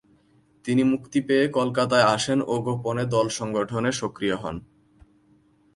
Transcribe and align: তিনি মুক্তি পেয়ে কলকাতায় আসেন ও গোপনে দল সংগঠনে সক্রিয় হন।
তিনি 0.65 0.83
মুক্তি 0.83 1.19
পেয়ে 1.21 1.45
কলকাতায় 1.47 2.09
আসেন 2.15 2.39
ও 2.47 2.53
গোপনে 2.61 3.05
দল 3.05 3.27
সংগঠনে 3.29 3.91
সক্রিয় 3.91 4.35
হন। 4.35 4.55